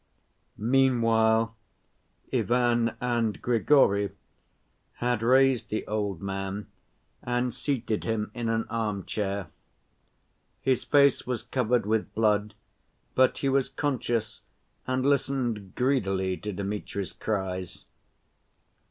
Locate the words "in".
8.33-8.49